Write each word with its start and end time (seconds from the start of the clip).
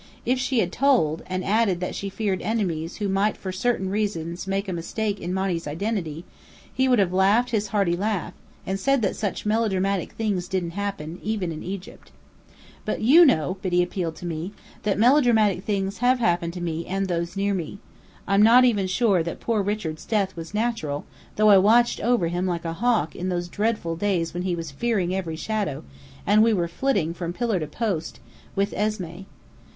If 0.25 0.39
she 0.39 0.61
had 0.61 0.71
told, 0.71 1.21
and 1.27 1.45
added 1.45 1.79
that 1.79 1.93
she 1.93 2.09
feared 2.09 2.41
enemies 2.41 2.95
who 2.95 3.07
might 3.07 3.37
for 3.37 3.51
certain 3.51 3.87
reasons 3.91 4.47
make 4.47 4.67
a 4.67 4.73
mistake 4.73 5.19
in 5.21 5.31
Monny's 5.31 5.67
identity, 5.67 6.25
he 6.73 6.87
would 6.87 6.97
have 6.97 7.13
laughed 7.13 7.51
his 7.51 7.67
hearty 7.67 7.95
laugh, 7.95 8.33
and 8.65 8.79
said 8.79 9.03
that 9.03 9.15
such 9.15 9.45
melodramatic 9.45 10.13
things 10.13 10.47
didn't 10.47 10.71
happen, 10.71 11.19
even 11.21 11.51
in 11.51 11.61
Egypt. 11.61 12.11
"But 12.83 13.01
you 13.01 13.25
know," 13.27 13.57
Biddy 13.61 13.83
appealed 13.83 14.15
to 14.15 14.25
me, 14.25 14.53
"that 14.81 14.97
melodramatic 14.97 15.65
things 15.65 15.99
have 15.99 16.17
happened 16.17 16.53
to 16.53 16.61
me 16.61 16.83
and 16.87 17.07
those 17.07 17.37
near 17.37 17.53
me. 17.53 17.77
I'm 18.27 18.41
not 18.41 18.65
even 18.65 18.87
sure 18.87 19.21
that 19.21 19.39
poor 19.39 19.61
Richard's 19.61 20.05
death 20.07 20.35
was 20.35 20.51
natural, 20.55 21.05
though 21.35 21.51
I 21.51 21.59
watched 21.59 21.99
over 22.01 22.27
him 22.27 22.47
like 22.47 22.65
a 22.65 22.73
hawk 22.73 23.15
in 23.15 23.29
those 23.29 23.47
dreadful 23.47 23.95
days 23.97 24.33
when 24.33 24.41
he 24.41 24.55
was 24.55 24.71
fearing 24.71 25.13
every 25.13 25.35
shadow, 25.35 25.83
and 26.25 26.41
we 26.41 26.53
were 26.53 26.67
flitting 26.67 27.13
from 27.13 27.33
pillar 27.33 27.59
to 27.59 27.67
post, 27.67 28.19
with 28.55 28.71
Esmé. 28.71 29.25